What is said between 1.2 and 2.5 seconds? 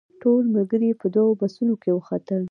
بسونو کې وختل.